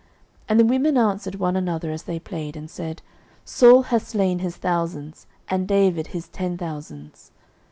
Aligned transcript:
09:018:007 0.39 0.43
And 0.49 0.59
the 0.59 0.65
women 0.65 0.97
answered 0.97 1.35
one 1.35 1.55
another 1.55 1.91
as 1.91 2.01
they 2.05 2.17
played, 2.17 2.55
and 2.57 2.67
said, 2.71 3.03
Saul 3.45 3.83
hath 3.83 4.07
slain 4.07 4.39
his 4.39 4.55
thousands, 4.55 5.27
and 5.47 5.67
David 5.67 6.07
his 6.07 6.27
ten 6.27 6.57
thousands. 6.57 7.29